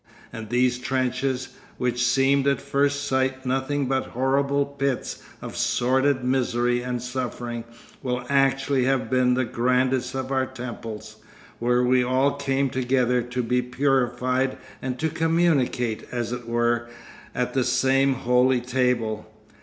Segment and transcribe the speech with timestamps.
[0.33, 6.81] And these trenches, which seemed at first sight nothing but horrible pits of sordid misery
[6.81, 7.65] and suffering,
[8.01, 11.17] will actually have been the grandest of our temples,
[11.59, 16.89] where we all came together to be purified and to communicate, as it were,
[17.35, 19.31] at the same holy table.